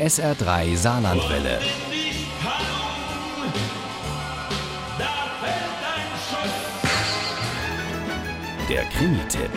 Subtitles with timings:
[0.00, 1.58] SR3 Saarlandwelle.
[8.70, 9.50] Der Krimi-Tipp.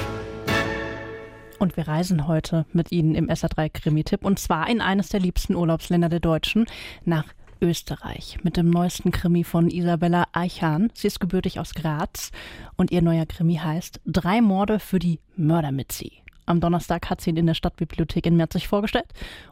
[1.60, 5.56] Und wir reisen heute mit Ihnen im SR3 Krimi-Tipp und zwar in eines der liebsten
[5.56, 6.66] Urlaubsländer der Deutschen,
[7.06, 7.28] nach
[7.62, 10.92] Österreich mit dem neuesten Krimi von Isabella Eichan.
[10.94, 12.32] Sie ist gebürtig aus Graz
[12.76, 16.24] und ihr neuer Krimi heißt Drei Morde für die Mördermitzi.
[16.46, 19.08] Am Donnerstag hat sie ihn in der Stadtbibliothek in Merzig vorgestellt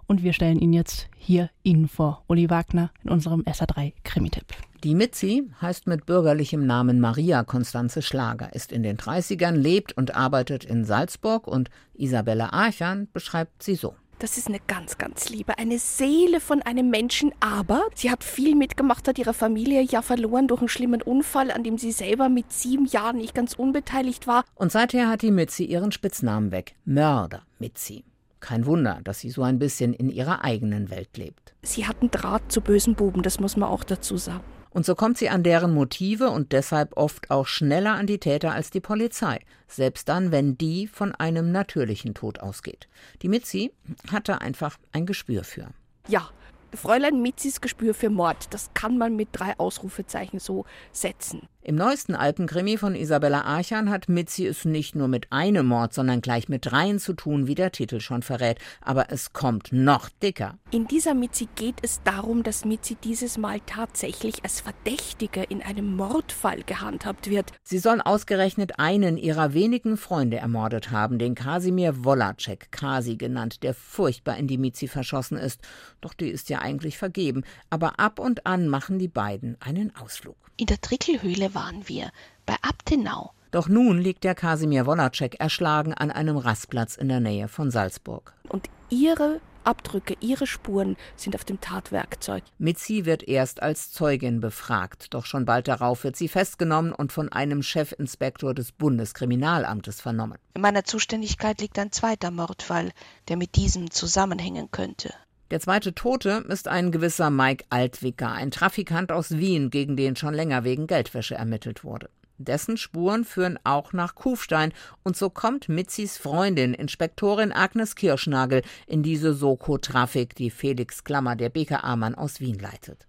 [0.07, 2.23] und wir stellen ihn jetzt hier Ihnen vor.
[2.27, 4.45] Uli Wagner in unserem SA3 Krimi-Tipp.
[4.83, 10.15] Die Mitzi heißt mit bürgerlichem Namen Maria Konstanze Schlager, ist in den 30ern, lebt und
[10.15, 13.95] arbeitet in Salzburg und Isabella Archan beschreibt sie so.
[14.21, 18.53] Das ist eine ganz, ganz liebe, eine Seele von einem Menschen, aber sie hat viel
[18.53, 22.51] mitgemacht, hat ihre Familie ja verloren durch einen schlimmen Unfall, an dem sie selber mit
[22.51, 24.43] sieben Jahren nicht ganz unbeteiligt war.
[24.53, 26.75] Und seither hat die Mitzi ihren Spitznamen weg.
[26.85, 28.03] Mörder Mitzi.
[28.39, 31.55] Kein Wunder, dass sie so ein bisschen in ihrer eigenen Welt lebt.
[31.63, 34.43] Sie hat einen Draht zu bösen Buben, das muss man auch dazu sagen.
[34.73, 38.53] Und so kommt sie an deren Motive und deshalb oft auch schneller an die Täter
[38.53, 42.87] als die Polizei, selbst dann, wenn die von einem natürlichen Tod ausgeht.
[43.21, 43.71] Die Mitzi
[44.11, 45.67] hatte einfach ein Gespür für.
[46.07, 46.29] Ja,
[46.73, 51.49] Fräulein Mitzis Gespür für Mord, das kann man mit drei Ausrufezeichen so setzen.
[51.63, 56.19] Im neuesten Alpenkrimi von Isabella Archan hat Mitzi es nicht nur mit einem Mord, sondern
[56.19, 58.57] gleich mit dreien zu tun, wie der Titel schon verrät.
[58.81, 60.57] Aber es kommt noch dicker.
[60.71, 65.95] In dieser Mitzi geht es darum, dass Mitzi dieses Mal tatsächlich als Verdächtige in einem
[65.95, 67.51] Mordfall gehandhabt wird.
[67.61, 73.75] Sie soll ausgerechnet einen ihrer wenigen Freunde ermordet haben, den Kasimir Wolacek, Kasi genannt, der
[73.75, 75.61] furchtbar in die Mitzi verschossen ist.
[76.01, 77.43] Doch die ist ja eigentlich vergeben.
[77.69, 80.37] Aber ab und an machen die beiden einen Ausflug.
[80.57, 82.11] In der Trickelhöhle waren wir,
[82.45, 83.31] bei Abtenau.
[83.51, 88.33] Doch nun liegt der Kasimir Wolacek erschlagen an einem Rastplatz in der Nähe von Salzburg.
[88.47, 92.43] Und ihre Abdrücke, ihre Spuren sind auf dem Tatwerkzeug.
[92.57, 97.29] Mitzi wird erst als Zeugin befragt, doch schon bald darauf wird sie festgenommen und von
[97.29, 100.37] einem Chefinspektor des Bundeskriminalamtes vernommen.
[100.53, 102.91] In meiner Zuständigkeit liegt ein zweiter Mordfall,
[103.27, 105.13] der mit diesem zusammenhängen könnte.
[105.51, 110.33] Der zweite Tote ist ein gewisser Mike Altwicker, ein Trafikant aus Wien, gegen den schon
[110.33, 112.09] länger wegen Geldwäsche ermittelt wurde.
[112.37, 114.71] Dessen Spuren führen auch nach Kufstein
[115.03, 121.49] und so kommt Mitzis Freundin, Inspektorin Agnes Kirschnagel, in diese Soko-Trafik, die Felix Klammer, der
[121.49, 123.05] BKA-Mann aus Wien leitet.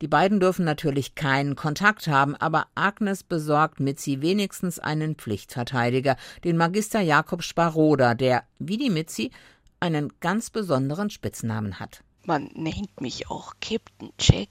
[0.00, 6.56] Die beiden dürfen natürlich keinen Kontakt haben, aber Agnes besorgt Mitzi wenigstens einen Pflichtverteidiger, den
[6.56, 9.30] Magister Jakob Sparoda, der, wie die Mitzi,
[9.80, 12.02] einen ganz besonderen Spitznamen hat.
[12.24, 14.48] Man nennt mich auch Captain Jack.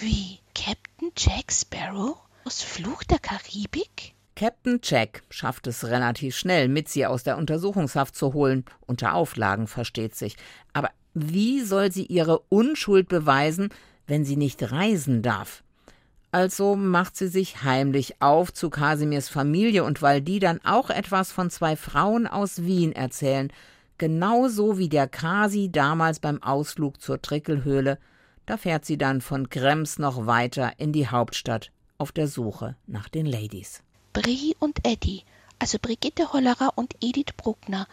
[0.00, 0.40] Wie?
[0.54, 2.16] Captain Jack Sparrow?
[2.44, 4.14] Aus Fluch der Karibik?
[4.34, 8.64] Captain Jack schafft es relativ schnell, Mitzi aus der Untersuchungshaft zu holen.
[8.86, 10.36] Unter Auflagen versteht sich.
[10.72, 13.70] Aber wie soll sie ihre Unschuld beweisen,
[14.06, 15.62] wenn sie nicht reisen darf?
[16.30, 21.32] Also macht sie sich heimlich auf zu Kasimirs Familie, und weil die dann auch etwas
[21.32, 23.50] von zwei Frauen aus Wien erzählen,
[23.98, 27.98] genauso wie der Kasi damals beim Ausflug zur Trickelhöhle,
[28.46, 33.08] da fährt sie dann von Krems noch weiter in die Hauptstadt auf der Suche nach
[33.08, 33.82] den Ladies.
[34.12, 35.24] Brie und Eddie,
[35.58, 37.86] also Brigitte Hollerer und Edith Bruckner,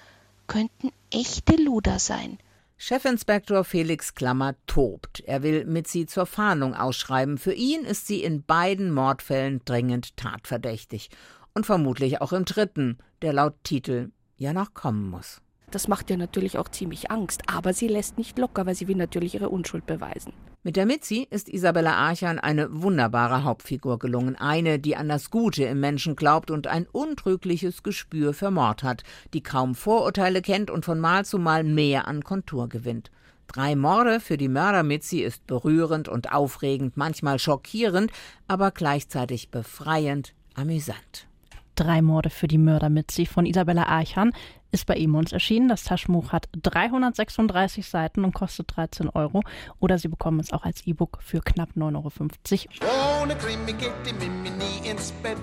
[0.47, 2.37] könnten echte Luder sein.
[2.77, 5.23] Chefinspektor Felix Klammer tobt.
[5.25, 7.37] Er will mit sie zur Fahndung ausschreiben.
[7.37, 11.09] Für ihn ist sie in beiden Mordfällen dringend tatverdächtig.
[11.53, 15.41] Und vermutlich auch im dritten, der laut Titel ja noch kommen muss.
[15.75, 18.95] Das macht ihr natürlich auch ziemlich Angst, aber sie lässt nicht locker, weil sie will
[18.95, 20.31] natürlich ihre Unschuld beweisen.
[20.63, 25.65] Mit der Mitzi ist Isabella Archan eine wunderbare Hauptfigur gelungen, eine, die an das Gute
[25.65, 29.03] im Menschen glaubt und ein untrügliches Gespür für Mord hat,
[29.33, 33.11] die kaum Vorurteile kennt und von Mal zu Mal mehr an Kontur gewinnt.
[33.47, 38.13] Drei Morde für die Mörder Mitzi ist berührend und aufregend, manchmal schockierend,
[38.47, 41.27] aber gleichzeitig befreiend, amüsant.
[41.75, 44.31] Drei Morde für die Mörder Mitzi von Isabella Archan
[44.71, 45.69] ist bei Emons erschienen.
[45.69, 49.41] Das Taschenbuch hat 336 Seiten und kostet 13 Euro.
[49.79, 53.23] Oder Sie bekommen es auch als E-Book für knapp 9,50 Euro.
[53.23, 55.37] Ohne Krimi geht die Mimi nie ins Bett.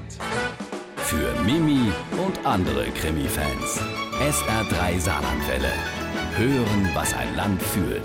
[0.96, 1.92] Für Mimi
[2.24, 3.80] und andere Krimi-Fans.
[4.20, 5.72] SR3 Saarlandwelle.
[6.36, 8.04] Hören, was ein Land fühlt.